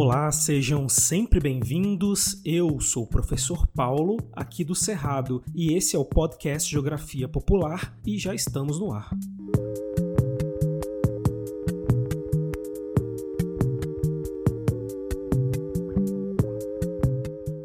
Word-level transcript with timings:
Olá, 0.00 0.30
sejam 0.30 0.88
sempre 0.88 1.40
bem-vindos. 1.40 2.40
Eu 2.44 2.78
sou 2.78 3.02
o 3.02 3.06
professor 3.08 3.66
Paulo, 3.66 4.16
aqui 4.32 4.62
do 4.62 4.72
Cerrado, 4.72 5.42
e 5.52 5.72
esse 5.74 5.96
é 5.96 5.98
o 5.98 6.04
podcast 6.04 6.70
Geografia 6.70 7.28
Popular 7.28 7.98
e 8.06 8.16
já 8.16 8.32
estamos 8.32 8.78
no 8.78 8.92
ar. 8.92 9.10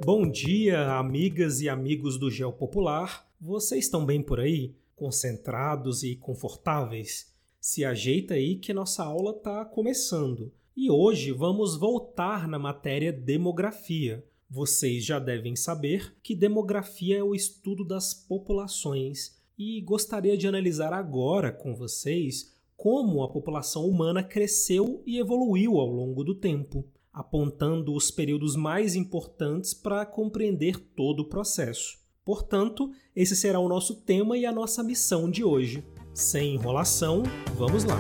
Bom 0.03 0.27
dia, 0.27 0.91
amigas 0.93 1.61
e 1.61 1.69
amigos 1.69 2.17
do 2.17 2.31
Geo 2.31 2.51
Popular. 2.51 3.27
Vocês 3.39 3.85
estão 3.85 4.03
bem 4.03 4.23
por 4.23 4.39
aí? 4.39 4.73
Concentrados 4.95 6.01
e 6.01 6.15
confortáveis? 6.15 7.31
Se 7.61 7.85
ajeita 7.85 8.33
aí 8.33 8.55
que 8.55 8.73
nossa 8.73 9.03
aula 9.03 9.33
está 9.37 9.63
começando. 9.63 10.51
E 10.75 10.89
hoje 10.89 11.31
vamos 11.31 11.77
voltar 11.77 12.47
na 12.47 12.57
matéria 12.57 13.13
demografia. 13.13 14.25
Vocês 14.49 15.05
já 15.05 15.19
devem 15.19 15.55
saber 15.55 16.15
que 16.23 16.35
demografia 16.35 17.19
é 17.19 17.23
o 17.23 17.35
estudo 17.35 17.85
das 17.85 18.13
populações 18.13 19.39
e 19.57 19.79
gostaria 19.81 20.35
de 20.35 20.47
analisar 20.47 20.91
agora 20.91 21.51
com 21.51 21.75
vocês 21.75 22.51
como 22.75 23.21
a 23.21 23.29
população 23.29 23.87
humana 23.87 24.23
cresceu 24.23 25.03
e 25.05 25.19
evoluiu 25.19 25.77
ao 25.77 25.87
longo 25.87 26.23
do 26.23 26.33
tempo, 26.33 26.83
apontando 27.13 27.93
os 27.93 28.09
períodos 28.09 28.55
mais 28.55 28.95
importantes 28.95 29.75
para 29.75 30.03
compreender 30.07 30.79
todo 30.95 31.19
o 31.19 31.29
processo. 31.29 31.99
Portanto, 32.25 32.91
esse 33.15 33.35
será 33.35 33.59
o 33.59 33.69
nosso 33.69 34.01
tema 34.01 34.35
e 34.35 34.45
a 34.45 34.51
nossa 34.51 34.81
missão 34.83 35.29
de 35.29 35.43
hoje. 35.43 35.83
Sem 36.15 36.55
enrolação, 36.55 37.21
vamos 37.55 37.83
lá! 37.83 37.99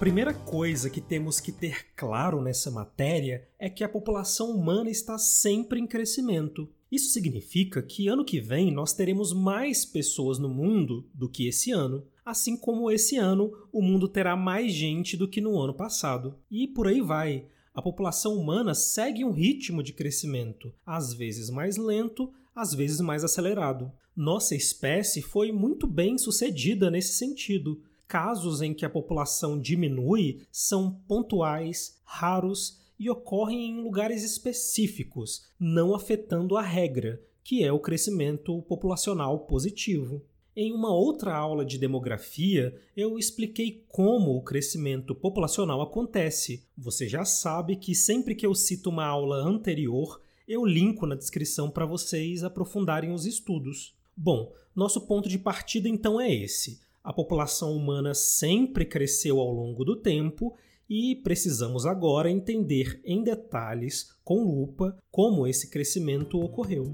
Primeira 0.00 0.32
coisa 0.32 0.88
que 0.88 0.98
temos 0.98 1.40
que 1.40 1.52
ter 1.52 1.88
claro 1.94 2.40
nessa 2.40 2.70
matéria 2.70 3.46
é 3.58 3.68
que 3.68 3.84
a 3.84 3.88
população 3.88 4.50
humana 4.50 4.88
está 4.88 5.18
sempre 5.18 5.78
em 5.78 5.86
crescimento. 5.86 6.66
Isso 6.90 7.10
significa 7.10 7.82
que 7.82 8.08
ano 8.08 8.24
que 8.24 8.40
vem 8.40 8.72
nós 8.72 8.94
teremos 8.94 9.34
mais 9.34 9.84
pessoas 9.84 10.38
no 10.38 10.48
mundo 10.48 11.06
do 11.12 11.28
que 11.28 11.46
esse 11.46 11.70
ano, 11.70 12.02
assim 12.24 12.56
como 12.56 12.90
esse 12.90 13.18
ano 13.18 13.52
o 13.70 13.82
mundo 13.82 14.08
terá 14.08 14.34
mais 14.34 14.72
gente 14.72 15.18
do 15.18 15.28
que 15.28 15.38
no 15.38 15.60
ano 15.60 15.74
passado. 15.74 16.34
E 16.50 16.66
por 16.66 16.86
aí 16.86 17.02
vai. 17.02 17.44
A 17.74 17.82
população 17.82 18.38
humana 18.38 18.72
segue 18.72 19.22
um 19.22 19.32
ritmo 19.32 19.82
de 19.82 19.92
crescimento, 19.92 20.72
às 20.86 21.12
vezes 21.12 21.50
mais 21.50 21.76
lento, 21.76 22.32
às 22.56 22.72
vezes 22.72 23.02
mais 23.02 23.22
acelerado. 23.22 23.92
Nossa 24.16 24.54
espécie 24.54 25.20
foi 25.20 25.52
muito 25.52 25.86
bem 25.86 26.16
sucedida 26.16 26.90
nesse 26.90 27.18
sentido 27.18 27.82
casos 28.10 28.60
em 28.60 28.74
que 28.74 28.84
a 28.84 28.90
população 28.90 29.56
diminui 29.56 30.40
são 30.50 31.00
pontuais, 31.06 31.96
raros 32.02 32.80
e 32.98 33.08
ocorrem 33.08 33.70
em 33.70 33.80
lugares 33.80 34.24
específicos, 34.24 35.46
não 35.60 35.94
afetando 35.94 36.56
a 36.56 36.60
regra, 36.60 37.22
que 37.44 37.62
é 37.62 37.72
o 37.72 37.78
crescimento 37.78 38.60
populacional 38.62 39.38
positivo. 39.46 40.24
Em 40.56 40.72
uma 40.72 40.92
outra 40.92 41.36
aula 41.36 41.64
de 41.64 41.78
demografia, 41.78 42.76
eu 42.96 43.16
expliquei 43.16 43.84
como 43.86 44.36
o 44.36 44.42
crescimento 44.42 45.14
populacional 45.14 45.80
acontece. 45.80 46.66
Você 46.76 47.08
já 47.08 47.24
sabe 47.24 47.76
que 47.76 47.94
sempre 47.94 48.34
que 48.34 48.44
eu 48.44 48.56
cito 48.56 48.90
uma 48.90 49.06
aula 49.06 49.36
anterior, 49.36 50.20
eu 50.48 50.66
linko 50.66 51.06
na 51.06 51.14
descrição 51.14 51.70
para 51.70 51.86
vocês 51.86 52.42
aprofundarem 52.42 53.12
os 53.12 53.24
estudos. 53.24 53.94
Bom, 54.16 54.52
nosso 54.74 55.06
ponto 55.06 55.28
de 55.28 55.38
partida 55.38 55.88
então 55.88 56.20
é 56.20 56.34
esse. 56.34 56.89
A 57.02 57.14
população 57.14 57.74
humana 57.74 58.12
sempre 58.12 58.84
cresceu 58.84 59.40
ao 59.40 59.50
longo 59.50 59.86
do 59.86 59.96
tempo 59.96 60.54
e 60.88 61.16
precisamos 61.16 61.86
agora 61.86 62.30
entender 62.30 63.00
em 63.02 63.24
detalhes, 63.24 64.14
com 64.22 64.44
lupa, 64.44 64.94
como 65.10 65.46
esse 65.46 65.70
crescimento 65.70 66.38
ocorreu. 66.38 66.84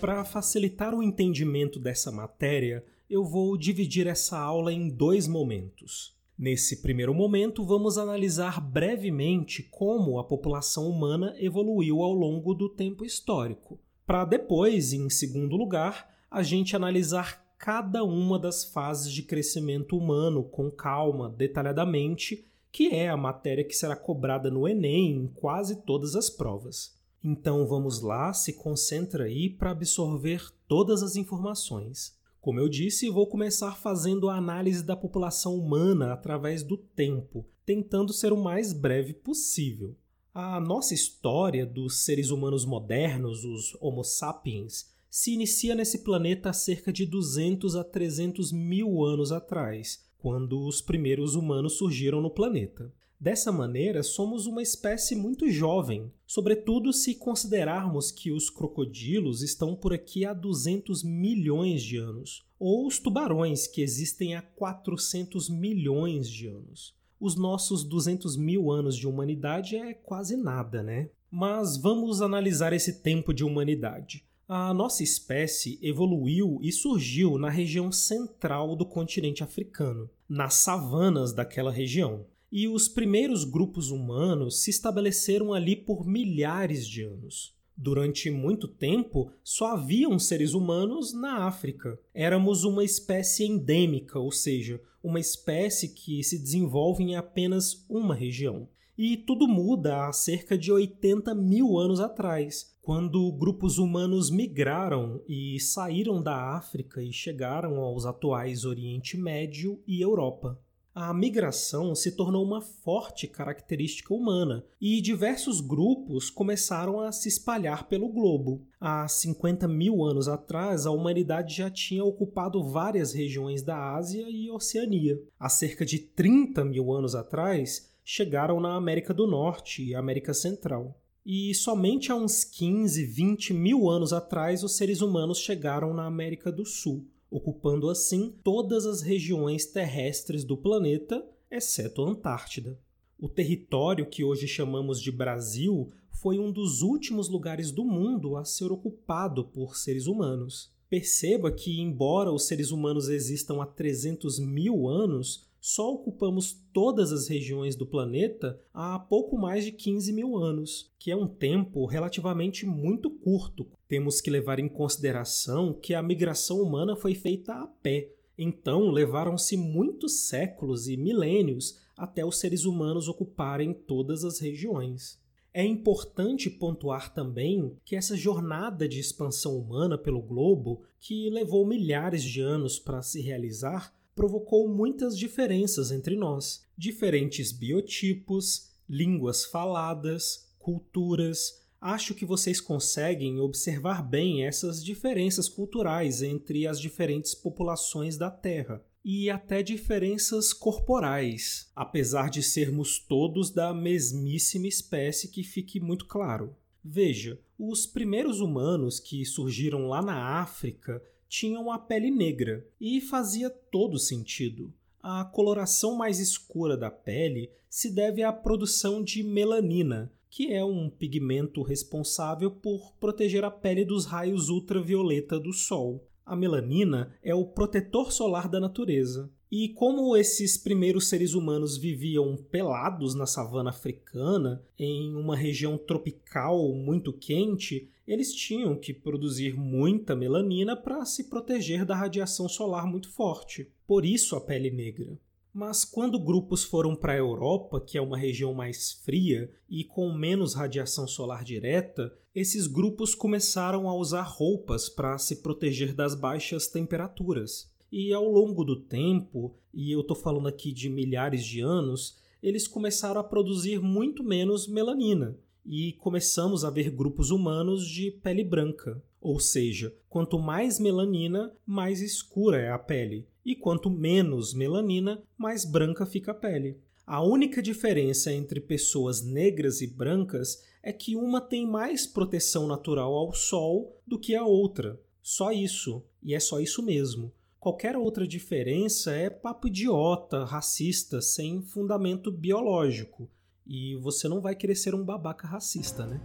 Para 0.00 0.24
facilitar 0.24 0.94
o 0.94 1.02
entendimento 1.02 1.78
dessa 1.78 2.10
matéria, 2.10 2.82
eu 3.10 3.24
vou 3.24 3.58
dividir 3.58 4.06
essa 4.06 4.38
aula 4.38 4.72
em 4.72 4.88
dois 4.88 5.28
momentos. 5.28 6.16
Nesse 6.38 6.80
primeiro 6.80 7.12
momento, 7.12 7.62
vamos 7.62 7.98
analisar 7.98 8.58
brevemente 8.58 9.64
como 9.64 10.18
a 10.18 10.24
população 10.24 10.88
humana 10.88 11.34
evoluiu 11.38 12.00
ao 12.00 12.14
longo 12.14 12.54
do 12.54 12.70
tempo 12.70 13.04
histórico 13.04 13.78
para 14.06 14.24
depois, 14.24 14.92
em 14.92 15.10
segundo 15.10 15.56
lugar, 15.56 16.08
a 16.30 16.42
gente 16.42 16.76
analisar 16.76 17.44
cada 17.58 18.04
uma 18.04 18.38
das 18.38 18.64
fases 18.64 19.12
de 19.12 19.22
crescimento 19.22 19.96
humano 19.96 20.44
com 20.44 20.70
calma, 20.70 21.28
detalhadamente, 21.28 22.46
que 22.70 22.88
é 22.88 23.08
a 23.08 23.16
matéria 23.16 23.64
que 23.64 23.74
será 23.74 23.96
cobrada 23.96 24.50
no 24.50 24.68
Enem 24.68 25.16
em 25.16 25.26
quase 25.26 25.82
todas 25.82 26.14
as 26.14 26.30
provas. 26.30 26.94
Então 27.24 27.66
vamos 27.66 28.00
lá, 28.00 28.32
se 28.32 28.52
concentra 28.52 29.24
aí 29.24 29.50
para 29.50 29.72
absorver 29.72 30.52
todas 30.68 31.02
as 31.02 31.16
informações. 31.16 32.14
Como 32.40 32.60
eu 32.60 32.68
disse, 32.68 33.10
vou 33.10 33.26
começar 33.26 33.72
fazendo 33.72 34.28
a 34.28 34.36
análise 34.36 34.84
da 34.84 34.94
população 34.94 35.56
humana 35.56 36.12
através 36.12 36.62
do 36.62 36.76
tempo, 36.76 37.44
tentando 37.64 38.12
ser 38.12 38.32
o 38.32 38.36
mais 38.36 38.72
breve 38.72 39.12
possível. 39.12 39.96
A 40.38 40.60
nossa 40.60 40.92
história 40.92 41.64
dos 41.64 42.04
seres 42.04 42.28
humanos 42.28 42.66
modernos, 42.66 43.42
os 43.42 43.74
Homo 43.80 44.04
sapiens, 44.04 44.84
se 45.08 45.32
inicia 45.32 45.74
nesse 45.74 46.04
planeta 46.04 46.50
há 46.50 46.52
cerca 46.52 46.92
de 46.92 47.06
200 47.06 47.74
a 47.74 47.82
300 47.82 48.52
mil 48.52 49.02
anos 49.02 49.32
atrás, 49.32 50.04
quando 50.18 50.60
os 50.66 50.82
primeiros 50.82 51.34
humanos 51.34 51.78
surgiram 51.78 52.20
no 52.20 52.28
planeta. 52.28 52.92
Dessa 53.18 53.50
maneira, 53.50 54.02
somos 54.02 54.44
uma 54.44 54.60
espécie 54.60 55.16
muito 55.16 55.48
jovem, 55.48 56.12
sobretudo 56.26 56.92
se 56.92 57.14
considerarmos 57.14 58.10
que 58.10 58.30
os 58.30 58.50
crocodilos 58.50 59.40
estão 59.40 59.74
por 59.74 59.94
aqui 59.94 60.26
há 60.26 60.34
200 60.34 61.02
milhões 61.02 61.82
de 61.82 61.96
anos, 61.96 62.44
ou 62.58 62.86
os 62.86 62.98
tubarões, 62.98 63.66
que 63.66 63.80
existem 63.80 64.34
há 64.34 64.42
400 64.42 65.48
milhões 65.48 66.28
de 66.28 66.46
anos 66.46 66.94
os 67.20 67.36
nossos 67.36 67.84
200 67.84 68.36
mil 68.36 68.70
anos 68.70 68.96
de 68.96 69.06
humanidade 69.06 69.76
é 69.76 69.94
quase 69.94 70.36
nada, 70.36 70.82
né? 70.82 71.10
Mas 71.30 71.76
vamos 71.76 72.22
analisar 72.22 72.72
esse 72.72 73.00
tempo 73.02 73.32
de 73.32 73.44
humanidade. 73.44 74.24
A 74.48 74.72
nossa 74.72 75.02
espécie 75.02 75.78
evoluiu 75.82 76.60
e 76.62 76.70
surgiu 76.70 77.36
na 77.36 77.50
região 77.50 77.90
central 77.90 78.76
do 78.76 78.86
continente 78.86 79.42
africano, 79.42 80.08
nas 80.28 80.54
savanas 80.54 81.32
daquela 81.32 81.72
região. 81.72 82.24
E 82.52 82.68
os 82.68 82.88
primeiros 82.88 83.42
grupos 83.42 83.90
humanos 83.90 84.62
se 84.62 84.70
estabeleceram 84.70 85.52
ali 85.52 85.74
por 85.74 86.06
milhares 86.06 86.86
de 86.86 87.02
anos. 87.02 87.56
Durante 87.76 88.30
muito 88.30 88.66
tempo, 88.68 89.30
só 89.44 89.72
haviam 89.72 90.18
seres 90.18 90.54
humanos 90.54 91.12
na 91.12 91.44
África. 91.44 91.98
Éramos 92.14 92.64
uma 92.64 92.84
espécie 92.84 93.44
endêmica, 93.44 94.18
ou 94.18 94.32
seja, 94.32 94.80
uma 95.06 95.20
espécie 95.20 95.94
que 95.94 96.22
se 96.24 96.36
desenvolve 96.36 97.04
em 97.04 97.14
apenas 97.14 97.86
uma 97.88 98.12
região. 98.12 98.68
E 98.98 99.16
tudo 99.16 99.46
muda 99.46 100.06
há 100.06 100.12
cerca 100.12 100.58
de 100.58 100.72
80 100.72 101.32
mil 101.34 101.78
anos 101.78 102.00
atrás, 102.00 102.74
quando 102.82 103.30
grupos 103.32 103.78
humanos 103.78 104.30
migraram 104.30 105.22
e 105.28 105.60
saíram 105.60 106.20
da 106.20 106.56
África 106.56 107.00
e 107.00 107.12
chegaram 107.12 107.76
aos 107.76 108.04
atuais 108.04 108.64
Oriente 108.64 109.16
Médio 109.16 109.80
e 109.86 110.00
Europa 110.00 110.58
a 110.98 111.12
migração 111.12 111.94
se 111.94 112.12
tornou 112.12 112.42
uma 112.42 112.62
forte 112.62 113.26
característica 113.28 114.14
humana 114.14 114.64
e 114.80 114.98
diversos 115.02 115.60
grupos 115.60 116.30
começaram 116.30 117.00
a 117.00 117.12
se 117.12 117.28
espalhar 117.28 117.86
pelo 117.86 118.08
globo. 118.08 118.66
Há 118.80 119.06
50 119.06 119.68
mil 119.68 120.02
anos 120.02 120.26
atrás, 120.26 120.86
a 120.86 120.90
humanidade 120.90 121.54
já 121.54 121.68
tinha 121.68 122.02
ocupado 122.02 122.64
várias 122.64 123.12
regiões 123.12 123.60
da 123.60 123.94
Ásia 123.94 124.24
e 124.30 124.50
Oceania. 124.50 125.20
Há 125.38 125.50
cerca 125.50 125.84
de 125.84 125.98
30 125.98 126.64
mil 126.64 126.90
anos 126.90 127.14
atrás, 127.14 127.92
chegaram 128.02 128.58
na 128.58 128.74
América 128.74 129.12
do 129.12 129.26
Norte 129.26 129.84
e 129.84 129.94
América 129.94 130.32
Central. 130.32 130.98
E 131.26 131.52
somente 131.54 132.10
há 132.10 132.14
uns 132.14 132.42
15, 132.42 133.04
20 133.04 133.52
mil 133.52 133.90
anos 133.90 134.14
atrás, 134.14 134.64
os 134.64 134.74
seres 134.74 135.02
humanos 135.02 135.40
chegaram 135.40 135.92
na 135.92 136.06
América 136.06 136.50
do 136.50 136.64
Sul 136.64 137.06
ocupando 137.30 137.88
assim 137.88 138.34
todas 138.42 138.86
as 138.86 139.02
regiões 139.02 139.66
terrestres 139.66 140.44
do 140.44 140.56
planeta, 140.56 141.26
exceto 141.50 142.02
a 142.02 142.10
Antártida. 142.10 142.78
O 143.18 143.28
território 143.28 144.08
que 144.08 144.22
hoje 144.22 144.46
chamamos 144.46 145.00
de 145.00 145.10
Brasil 145.10 145.90
foi 146.10 146.38
um 146.38 146.50
dos 146.50 146.82
últimos 146.82 147.28
lugares 147.28 147.70
do 147.70 147.84
mundo 147.84 148.36
a 148.36 148.44
ser 148.44 148.72
ocupado 148.72 149.44
por 149.44 149.76
seres 149.76 150.06
humanos. 150.06 150.72
Perceba 150.88 151.50
que, 151.50 151.80
embora 151.80 152.32
os 152.32 152.46
seres 152.46 152.70
humanos 152.70 153.08
existam 153.08 153.62
há 153.62 153.66
300 153.66 154.38
mil 154.38 154.88
anos, 154.88 155.46
só 155.60 155.92
ocupamos 155.92 156.62
todas 156.72 157.12
as 157.12 157.28
regiões 157.28 157.74
do 157.74 157.86
planeta 157.86 158.60
há 158.72 158.98
pouco 158.98 159.36
mais 159.36 159.64
de 159.64 159.72
15 159.72 160.12
mil 160.12 160.36
anos, 160.36 160.92
que 160.98 161.10
é 161.10 161.16
um 161.16 161.26
tempo 161.26 161.86
relativamente 161.86 162.64
muito 162.64 163.10
curto. 163.10 163.66
Temos 163.88 164.20
que 164.20 164.30
levar 164.30 164.58
em 164.58 164.68
consideração 164.68 165.72
que 165.72 165.94
a 165.94 166.02
migração 166.02 166.60
humana 166.60 166.94
foi 166.94 167.14
feita 167.14 167.52
a 167.54 167.66
pé, 167.66 168.12
então 168.38 168.90
levaram-se 168.90 169.56
muitos 169.56 170.28
séculos 170.28 170.88
e 170.88 170.96
milênios 170.96 171.78
até 171.96 172.24
os 172.24 172.38
seres 172.38 172.64
humanos 172.64 173.08
ocuparem 173.08 173.72
todas 173.72 174.24
as 174.24 174.38
regiões. 174.38 175.18
É 175.54 175.64
importante 175.64 176.50
pontuar 176.50 177.14
também 177.14 177.78
que 177.82 177.96
essa 177.96 178.14
jornada 178.14 178.86
de 178.86 179.00
expansão 179.00 179.56
humana 179.56 179.96
pelo 179.96 180.20
globo, 180.20 180.82
que 181.00 181.30
levou 181.30 181.66
milhares 181.66 182.22
de 182.22 182.42
anos 182.42 182.78
para 182.78 183.00
se 183.00 183.22
realizar, 183.22 183.96
provocou 184.16 184.66
muitas 184.66 185.16
diferenças 185.16 185.92
entre 185.92 186.16
nós, 186.16 186.64
diferentes 186.76 187.52
biotipos, 187.52 188.70
línguas 188.88 189.44
faladas, 189.44 190.48
culturas. 190.58 191.62
Acho 191.78 192.14
que 192.14 192.24
vocês 192.24 192.58
conseguem 192.58 193.38
observar 193.38 194.02
bem 194.02 194.46
essas 194.46 194.82
diferenças 194.82 195.50
culturais 195.50 196.22
entre 196.22 196.66
as 196.66 196.80
diferentes 196.80 197.34
populações 197.34 198.16
da 198.16 198.30
Terra 198.30 198.82
e 199.04 199.30
até 199.30 199.62
diferenças 199.62 200.52
corporais, 200.52 201.70
apesar 201.76 202.30
de 202.30 202.42
sermos 202.42 202.98
todos 202.98 203.50
da 203.50 203.72
mesmíssima 203.72 204.66
espécie, 204.66 205.28
que 205.28 205.44
fique 205.44 205.78
muito 205.78 206.06
claro. 206.06 206.56
Veja, 206.82 207.38
os 207.58 207.86
primeiros 207.86 208.40
humanos 208.40 208.98
que 208.98 209.24
surgiram 209.24 209.86
lá 209.86 210.00
na 210.00 210.40
África 210.40 211.02
tinham 211.28 211.70
a 211.70 211.78
pele 211.78 212.10
negra 212.10 212.66
e 212.80 213.00
fazia 213.00 213.50
todo 213.50 213.98
sentido. 213.98 214.72
A 215.02 215.24
coloração 215.24 215.94
mais 215.94 216.18
escura 216.18 216.76
da 216.76 216.90
pele 216.90 217.50
se 217.68 217.90
deve 217.90 218.22
à 218.22 218.32
produção 218.32 219.02
de 219.02 219.22
melanina, 219.22 220.10
que 220.30 220.52
é 220.52 220.64
um 220.64 220.90
pigmento 220.90 221.62
responsável 221.62 222.50
por 222.50 222.92
proteger 223.00 223.44
a 223.44 223.50
pele 223.50 223.84
dos 223.84 224.04
raios 224.04 224.48
ultravioleta 224.48 225.38
do 225.38 225.52
sol. 225.52 226.04
A 226.24 226.34
melanina 226.34 227.14
é 227.22 227.34
o 227.34 227.44
protetor 227.44 228.12
solar 228.12 228.48
da 228.48 228.58
natureza. 228.58 229.30
E 229.50 229.68
como 229.68 230.16
esses 230.16 230.56
primeiros 230.56 231.08
seres 231.08 231.34
humanos 231.34 231.76
viviam 231.76 232.36
pelados 232.36 233.14
na 233.14 233.26
savana 233.26 233.70
africana, 233.70 234.62
em 234.78 235.14
uma 235.14 235.36
região 235.36 235.78
tropical 235.78 236.72
muito 236.74 237.12
quente, 237.12 237.88
eles 238.06 238.32
tinham 238.32 238.76
que 238.76 238.92
produzir 238.92 239.56
muita 239.56 240.16
melanina 240.16 240.76
para 240.76 241.04
se 241.04 241.24
proteger 241.24 241.84
da 241.84 241.94
radiação 241.94 242.48
solar 242.48 242.86
muito 242.86 243.08
forte. 243.10 243.70
Por 243.86 244.04
isso 244.04 244.34
a 244.34 244.40
pele 244.40 244.70
negra. 244.70 245.18
Mas 245.52 245.84
quando 245.84 246.18
grupos 246.18 246.64
foram 246.64 246.94
para 246.94 247.14
a 247.14 247.16
Europa, 247.16 247.80
que 247.80 247.96
é 247.96 248.02
uma 248.02 248.18
região 248.18 248.52
mais 248.52 248.92
fria 248.92 249.50
e 249.70 249.84
com 249.84 250.12
menos 250.12 250.54
radiação 250.54 251.08
solar 251.08 251.42
direta, 251.42 252.12
esses 252.34 252.66
grupos 252.66 253.14
começaram 253.14 253.88
a 253.88 253.94
usar 253.94 254.22
roupas 254.22 254.88
para 254.88 255.16
se 255.16 255.36
proteger 255.36 255.94
das 255.94 256.14
baixas 256.14 256.66
temperaturas. 256.68 257.74
E 257.98 258.12
ao 258.12 258.30
longo 258.30 258.62
do 258.62 258.76
tempo, 258.76 259.54
e 259.72 259.90
eu 259.90 260.02
estou 260.02 260.14
falando 260.14 260.46
aqui 260.46 260.70
de 260.70 260.86
milhares 260.86 261.42
de 261.42 261.62
anos, 261.62 262.18
eles 262.42 262.68
começaram 262.68 263.18
a 263.18 263.24
produzir 263.24 263.80
muito 263.80 264.22
menos 264.22 264.68
melanina, 264.68 265.34
e 265.64 265.94
começamos 265.94 266.62
a 266.62 266.68
ver 266.68 266.90
grupos 266.90 267.30
humanos 267.30 267.88
de 267.88 268.10
pele 268.10 268.44
branca. 268.44 269.02
Ou 269.18 269.40
seja, 269.40 269.96
quanto 270.10 270.38
mais 270.38 270.78
melanina, 270.78 271.56
mais 271.64 272.02
escura 272.02 272.58
é 272.58 272.70
a 272.70 272.78
pele 272.78 273.26
e 273.42 273.56
quanto 273.56 273.88
menos 273.88 274.52
melanina, 274.52 275.22
mais 275.38 275.64
branca 275.64 276.04
fica 276.04 276.32
a 276.32 276.34
pele. 276.34 276.76
A 277.06 277.22
única 277.22 277.62
diferença 277.62 278.30
entre 278.30 278.60
pessoas 278.60 279.24
negras 279.24 279.80
e 279.80 279.86
brancas 279.86 280.62
é 280.82 280.92
que 280.92 281.16
uma 281.16 281.40
tem 281.40 281.66
mais 281.66 282.06
proteção 282.06 282.66
natural 282.66 283.14
ao 283.14 283.32
sol 283.32 283.98
do 284.06 284.18
que 284.18 284.34
a 284.34 284.44
outra. 284.44 285.00
Só 285.22 285.50
isso, 285.50 286.04
e 286.22 286.34
é 286.34 286.38
só 286.38 286.60
isso 286.60 286.82
mesmo. 286.82 287.32
Qualquer 287.58 287.96
outra 287.96 288.26
diferença 288.28 289.12
é 289.12 289.28
papo 289.28 289.66
idiota, 289.66 290.44
racista, 290.44 291.20
sem 291.20 291.62
fundamento 291.62 292.30
biológico. 292.30 293.28
E 293.66 293.96
você 293.96 294.28
não 294.28 294.40
vai 294.40 294.54
querer 294.54 294.76
ser 294.76 294.94
um 294.94 295.04
babaca 295.04 295.48
racista, 295.48 296.06
né? 296.06 296.20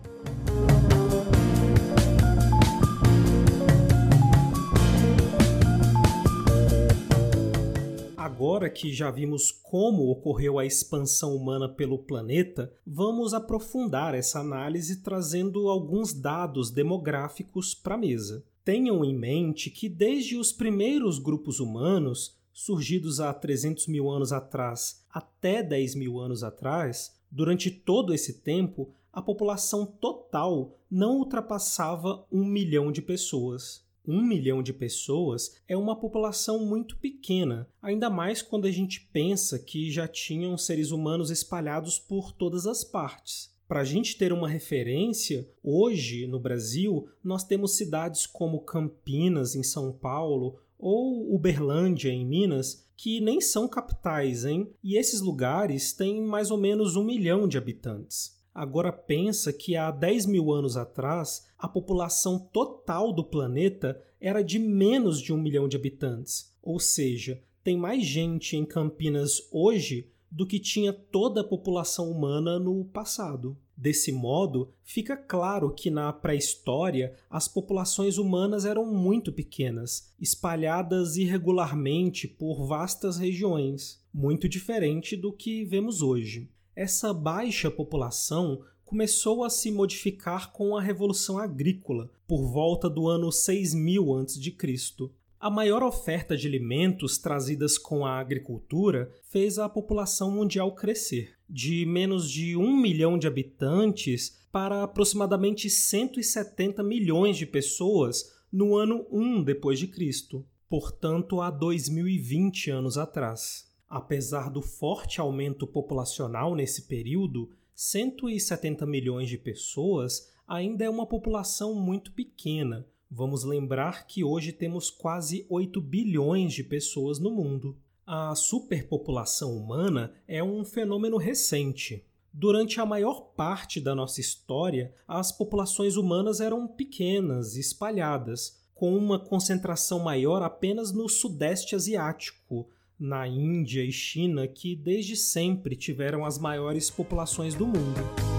Agora 8.15 8.69
que 8.69 8.93
já 8.93 9.09
vimos 9.09 9.51
como 9.51 10.09
ocorreu 10.09 10.59
a 10.59 10.65
expansão 10.65 11.35
humana 11.35 11.69
pelo 11.69 11.97
planeta, 11.97 12.71
vamos 12.85 13.33
aprofundar 13.33 14.13
essa 14.13 14.39
análise 14.39 15.01
trazendo 15.01 15.69
alguns 15.69 16.13
dados 16.13 16.69
demográficos 16.69 17.73
para 17.73 17.95
a 17.95 17.97
mesa. 17.97 18.43
Tenham 18.63 19.03
em 19.03 19.15
mente 19.15 19.69
que 19.69 19.89
desde 19.89 20.37
os 20.37 20.51
primeiros 20.51 21.19
grupos 21.19 21.59
humanos, 21.59 22.37
surgidos 22.53 23.19
há 23.19 23.33
300 23.33 23.87
mil 23.87 24.09
anos 24.09 24.31
atrás 24.31 25.05
até 25.09 25.63
10 25.63 25.95
mil 25.95 26.19
anos 26.19 26.43
atrás, 26.43 27.19
durante 27.29 27.71
todo 27.71 28.13
esse 28.13 28.41
tempo, 28.41 28.93
a 29.11 29.21
população 29.21 29.85
total 29.85 30.77
não 30.89 31.17
ultrapassava 31.17 32.25
um 32.31 32.45
milhão 32.45 32.91
de 32.91 33.01
pessoas 33.01 33.83
um 34.07 34.21
milhão 34.21 34.63
de 34.63 34.73
pessoas 34.73 35.55
é 35.67 35.77
uma 35.77 35.95
população 35.95 36.65
muito 36.65 36.97
pequena, 36.97 37.67
ainda 37.81 38.09
mais 38.09 38.41
quando 38.41 38.65
a 38.65 38.71
gente 38.71 39.01
pensa 39.13 39.59
que 39.59 39.91
já 39.91 40.07
tinham 40.07 40.57
seres 40.57 40.91
humanos 40.91 41.29
espalhados 41.29 41.99
por 41.99 42.31
todas 42.31 42.65
as 42.65 42.83
partes. 42.83 43.50
Para 43.71 43.79
a 43.79 43.85
gente 43.85 44.17
ter 44.17 44.33
uma 44.33 44.49
referência, 44.49 45.47
hoje 45.63 46.27
no 46.27 46.37
Brasil 46.37 47.07
nós 47.23 47.45
temos 47.45 47.77
cidades 47.77 48.27
como 48.27 48.65
Campinas, 48.65 49.55
em 49.55 49.63
São 49.63 49.93
Paulo, 49.93 50.59
ou 50.77 51.33
Uberlândia, 51.33 52.09
em 52.09 52.25
Minas, 52.25 52.85
que 52.97 53.21
nem 53.21 53.39
são 53.39 53.69
capitais, 53.69 54.43
hein? 54.43 54.69
E 54.83 54.97
esses 54.97 55.21
lugares 55.21 55.93
têm 55.93 56.21
mais 56.21 56.51
ou 56.51 56.57
menos 56.57 56.97
um 56.97 57.03
milhão 57.05 57.47
de 57.47 57.57
habitantes. 57.57 58.37
Agora 58.53 58.91
pensa 58.91 59.53
que 59.53 59.77
há 59.77 59.89
10 59.89 60.25
mil 60.25 60.51
anos 60.51 60.75
atrás 60.75 61.47
a 61.57 61.65
população 61.65 62.37
total 62.37 63.13
do 63.13 63.23
planeta 63.23 63.97
era 64.19 64.41
de 64.41 64.59
menos 64.59 65.21
de 65.21 65.31
um 65.31 65.41
milhão 65.41 65.69
de 65.69 65.77
habitantes. 65.77 66.53
Ou 66.61 66.77
seja, 66.77 67.41
tem 67.63 67.77
mais 67.77 68.03
gente 68.03 68.57
em 68.57 68.65
Campinas 68.65 69.47
hoje 69.49 70.11
do 70.31 70.47
que 70.47 70.59
tinha 70.59 70.93
toda 70.93 71.41
a 71.41 71.43
população 71.43 72.09
humana 72.09 72.57
no 72.57 72.85
passado. 72.85 73.57
Desse 73.81 74.11
modo, 74.11 74.69
fica 74.83 75.17
claro 75.17 75.73
que 75.73 75.89
na 75.89 76.13
pré-história 76.13 77.15
as 77.27 77.47
populações 77.47 78.19
humanas 78.19 78.63
eram 78.63 78.85
muito 78.85 79.33
pequenas, 79.33 80.13
espalhadas 80.19 81.17
irregularmente 81.17 82.27
por 82.27 82.67
vastas 82.67 83.17
regiões, 83.17 83.99
muito 84.13 84.47
diferente 84.47 85.15
do 85.15 85.33
que 85.33 85.65
vemos 85.65 86.03
hoje. 86.03 86.47
Essa 86.75 87.11
baixa 87.11 87.71
população 87.71 88.61
começou 88.85 89.43
a 89.43 89.49
se 89.49 89.71
modificar 89.71 90.51
com 90.51 90.77
a 90.77 90.81
Revolução 90.81 91.39
Agrícola, 91.39 92.11
por 92.27 92.45
volta 92.51 92.87
do 92.87 93.07
ano 93.07 93.31
6000 93.31 94.15
a.C. 94.15 95.09
A 95.41 95.49
maior 95.49 95.81
oferta 95.81 96.37
de 96.37 96.47
alimentos 96.47 97.17
trazidas 97.17 97.75
com 97.75 98.05
a 98.05 98.19
agricultura 98.19 99.11
fez 99.23 99.57
a 99.57 99.67
população 99.67 100.29
mundial 100.29 100.75
crescer, 100.75 101.33
de 101.49 101.83
menos 101.83 102.29
de 102.29 102.55
um 102.55 102.77
milhão 102.77 103.17
de 103.17 103.25
habitantes 103.25 104.37
para 104.51 104.83
aproximadamente 104.83 105.67
170 105.67 106.83
milhões 106.83 107.37
de 107.37 107.47
pessoas 107.47 108.31
no 108.53 108.75
ano 108.75 109.07
1 109.11 109.43
depois 109.43 109.79
de 109.79 109.87
Cristo, 109.87 110.45
portanto 110.69 111.41
há 111.41 111.49
2020 111.49 112.69
anos 112.69 112.95
atrás. 112.95 113.67
Apesar 113.89 114.47
do 114.47 114.61
forte 114.61 115.19
aumento 115.19 115.65
populacional 115.65 116.53
nesse 116.53 116.83
período, 116.83 117.49
170 117.73 118.85
milhões 118.85 119.27
de 119.27 119.39
pessoas 119.39 120.31
ainda 120.47 120.85
é 120.85 120.89
uma 120.89 121.07
população 121.07 121.73
muito 121.73 122.11
pequena. 122.11 122.85
Vamos 123.13 123.43
lembrar 123.43 124.07
que 124.07 124.23
hoje 124.23 124.53
temos 124.53 124.89
quase 124.89 125.45
8 125.49 125.81
bilhões 125.81 126.53
de 126.53 126.63
pessoas 126.63 127.19
no 127.19 127.29
mundo. 127.29 127.77
A 128.07 128.33
superpopulação 128.35 129.53
humana 129.53 130.13
é 130.25 130.41
um 130.41 130.63
fenômeno 130.63 131.17
recente. 131.17 132.05
Durante 132.31 132.79
a 132.79 132.85
maior 132.85 133.33
parte 133.35 133.81
da 133.81 133.93
nossa 133.93 134.21
história, 134.21 134.93
as 135.05 135.29
populações 135.29 135.97
humanas 135.97 136.39
eram 136.39 136.65
pequenas, 136.65 137.57
espalhadas, 137.57 138.61
com 138.73 138.95
uma 138.95 139.19
concentração 139.19 139.99
maior 139.99 140.41
apenas 140.41 140.93
no 140.93 141.09
Sudeste 141.09 141.75
Asiático, 141.75 142.69
na 142.97 143.27
Índia 143.27 143.83
e 143.83 143.91
China 143.91 144.47
que 144.47 144.73
desde 144.73 145.17
sempre 145.17 145.75
tiveram 145.75 146.23
as 146.23 146.39
maiores 146.39 146.89
populações 146.89 147.55
do 147.55 147.67
mundo. 147.67 148.30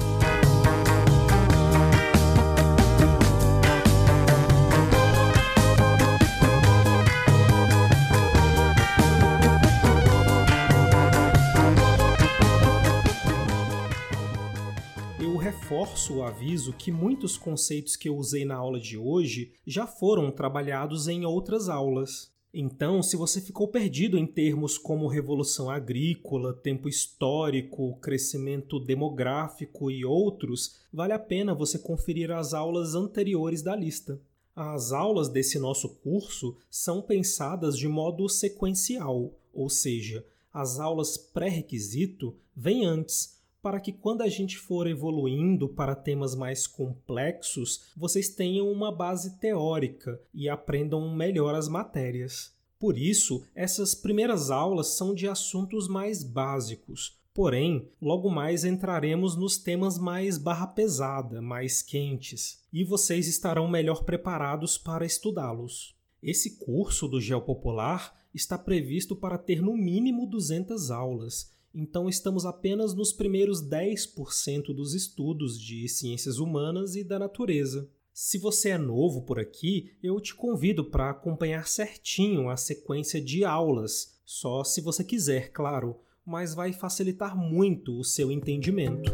Reforço 15.93 16.15
o 16.15 16.23
aviso 16.23 16.73
que 16.73 16.91
muitos 16.91 17.37
conceitos 17.37 17.97
que 17.97 18.09
eu 18.09 18.17
usei 18.17 18.47
na 18.47 18.55
aula 18.57 18.81
de 18.81 18.97
hoje 18.97 19.53
já 19.67 19.87
foram 19.87 20.31
trabalhados 20.31 21.07
em 21.07 21.27
outras 21.27 21.69
aulas. 21.69 22.33
Então, 22.53 23.03
se 23.03 23.15
você 23.15 23.43
ficou 23.43 23.69
perdido 23.69 24.17
em 24.17 24.27
termos 24.27 24.79
como 24.79 25.07
revolução 25.07 25.69
agrícola, 25.69 26.55
tempo 26.55 26.89
histórico, 26.89 27.95
crescimento 27.97 28.81
demográfico 28.81 29.91
e 29.91 30.03
outros, 30.03 30.77
vale 30.91 31.13
a 31.13 31.19
pena 31.19 31.55
você 31.55 31.79
conferir 31.79 32.31
as 32.31 32.55
aulas 32.55 32.95
anteriores 32.95 33.61
da 33.61 33.77
lista. 33.77 34.19
As 34.57 34.93
aulas 34.93 35.29
desse 35.29 35.59
nosso 35.59 35.91
curso 35.97 36.57
são 36.71 37.03
pensadas 37.03 37.77
de 37.77 37.87
modo 37.87 38.27
sequencial, 38.31 39.35
ou 39.53 39.69
seja, 39.69 40.25
as 40.55 40.81
aulas 40.81 41.19
pré-requisito 41.19 42.35
vêm 42.57 42.87
antes, 42.87 43.42
para 43.63 43.81
que 43.81 43.93
quando 43.93 44.23
a 44.23 44.29
gente 44.29 44.59
for 44.59 44.89
evoluindo 44.89 45.69
para 45.69 45.95
temas 45.95 46.35
mais 46.35 46.67
complexos, 46.67 47.93
vocês 47.97 48.29
tenham 48.29 48.71
uma 48.71 48.91
base 48.91 49.39
teórica 49.39 50.21
e 50.35 50.49
aprendam 50.49 51.15
melhor 51.15 51.55
as 51.55 51.69
matérias. 51.69 52.53
Por 52.79 52.99
isso, 52.99 53.45
essas 53.55 53.95
primeiras 53.95 54.51
aulas 54.51 54.89
são 54.89 55.15
de 55.15 55.29
assuntos 55.29 55.87
mais 55.87 56.25
básicos, 56.25 57.23
Porém, 57.35 57.89
logo 57.99 58.29
mais 58.29 58.63
entraremos 58.63 59.37
nos 59.37 59.57
temas 59.57 59.97
mais 59.97 60.37
barra 60.37 60.67
pesada, 60.67 61.41
mais 61.41 61.81
quentes, 61.81 62.63
e 62.71 62.85
vocês 62.85 63.27
estarão 63.27 63.67
melhor 63.67 64.05
preparados 64.05 64.77
para 64.77 65.07
estudá-los. 65.07 65.97
Esse 66.23 66.59
curso 66.59 67.09
do 67.09 67.19
Geopopular 67.19 68.15
está 68.35 68.59
previsto 68.59 69.17
para 69.17 69.39
ter 69.39 69.63
no 69.63 69.75
mínimo 69.75 70.27
200 70.27 70.91
aulas, 70.91 71.51
então 71.75 72.09
estamos 72.09 72.45
apenas 72.45 72.95
nos 72.95 73.13
primeiros 73.13 73.63
10% 73.63 74.75
dos 74.75 74.95
estudos 74.95 75.61
de 75.61 75.89
ciências 75.89 76.39
humanas 76.39 76.97
e 76.97 77.05
da 77.05 77.19
natureza. 77.19 77.91
Se 78.13 78.39
você 78.39 78.71
é 78.71 78.79
novo 78.79 79.23
por 79.23 79.39
aqui, 79.39 79.97
eu 80.03 80.21
te 80.21 80.35
convido 80.35 80.85
para 80.85 81.11
acompanhar 81.11 81.67
certinho 81.67 82.51
a 82.51 82.57
sequência 82.57 83.21
de 83.21 83.45
aulas, 83.45 84.21
só 84.25 84.63
se 84.63 84.81
você 84.81 85.03
quiser, 85.03 85.51
claro 85.51 85.99
mas 86.25 86.55
vai 86.55 86.73
facilitar 86.73 87.37
muito 87.37 87.99
o 87.99 88.05
seu 88.05 88.31
entendimento. 88.31 89.11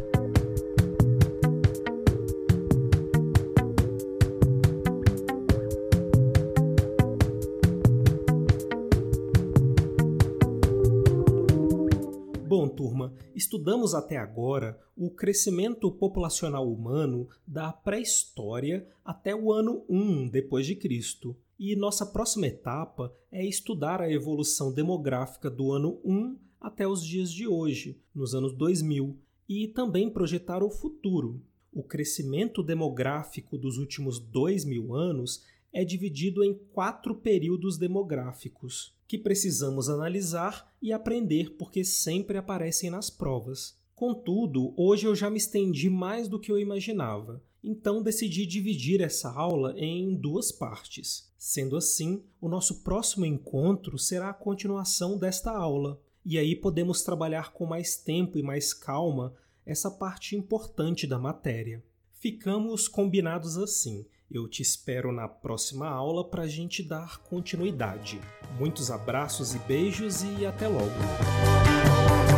Bom, 12.48 12.66
turma, 12.66 13.12
estudamos 13.34 13.94
até 13.94 14.16
agora 14.16 14.80
o 14.96 15.10
crescimento 15.10 15.92
populacional 15.92 16.66
humano 16.66 17.28
da 17.46 17.70
pré-história 17.70 18.88
até 19.04 19.36
o 19.36 19.52
ano 19.52 19.84
1 19.86 20.28
depois 20.30 20.64
de 20.64 20.74
Cristo. 20.74 21.36
E 21.58 21.76
nossa 21.76 22.06
próxima 22.06 22.46
etapa 22.46 23.14
é 23.30 23.44
estudar 23.44 24.00
a 24.00 24.10
evolução 24.10 24.72
demográfica 24.72 25.50
do 25.50 25.72
ano 25.72 26.00
1 26.02 26.38
até 26.58 26.88
os 26.88 27.04
dias 27.04 27.30
de 27.30 27.46
hoje, 27.46 28.00
nos 28.14 28.34
anos 28.34 28.54
2000, 28.54 29.14
e 29.46 29.68
também 29.68 30.08
projetar 30.08 30.62
o 30.62 30.70
futuro. 30.70 31.42
O 31.70 31.82
crescimento 31.82 32.62
demográfico 32.62 33.58
dos 33.58 33.76
últimos 33.76 34.18
dois 34.18 34.64
mil 34.64 34.94
anos 34.94 35.44
é 35.72 35.84
dividido 35.84 36.42
em 36.42 36.54
quatro 36.72 37.14
períodos 37.14 37.76
demográficos, 37.76 38.96
que 39.06 39.18
precisamos 39.18 39.88
analisar 39.88 40.74
e 40.80 40.92
aprender 40.92 41.56
porque 41.56 41.84
sempre 41.84 42.36
aparecem 42.38 42.90
nas 42.90 43.10
provas. 43.10 43.78
Contudo, 43.94 44.72
hoje 44.76 45.06
eu 45.06 45.14
já 45.14 45.28
me 45.28 45.38
estendi 45.38 45.90
mais 45.90 46.28
do 46.28 46.38
que 46.38 46.52
eu 46.52 46.58
imaginava, 46.58 47.42
então 47.62 48.02
decidi 48.02 48.46
dividir 48.46 49.00
essa 49.00 49.30
aula 49.30 49.74
em 49.76 50.14
duas 50.14 50.52
partes. 50.52 51.32
Sendo 51.36 51.76
assim, 51.76 52.22
o 52.40 52.48
nosso 52.48 52.82
próximo 52.82 53.24
encontro 53.24 53.98
será 53.98 54.30
a 54.30 54.34
continuação 54.34 55.18
desta 55.18 55.50
aula, 55.50 56.00
e 56.24 56.38
aí 56.38 56.54
podemos 56.54 57.02
trabalhar 57.02 57.52
com 57.52 57.64
mais 57.64 57.96
tempo 57.96 58.38
e 58.38 58.42
mais 58.42 58.72
calma 58.72 59.34
essa 59.64 59.90
parte 59.90 60.36
importante 60.36 61.06
da 61.06 61.18
matéria. 61.18 61.82
Ficamos 62.12 62.88
combinados 62.88 63.56
assim. 63.56 64.06
Eu 64.30 64.46
te 64.46 64.60
espero 64.60 65.10
na 65.10 65.26
próxima 65.26 65.88
aula 65.88 66.22
para 66.22 66.42
a 66.42 66.48
gente 66.48 66.82
dar 66.82 67.18
continuidade. 67.18 68.20
Muitos 68.58 68.90
abraços 68.90 69.54
e 69.54 69.58
beijos 69.60 70.22
e 70.22 70.44
até 70.44 70.68
logo! 70.68 72.37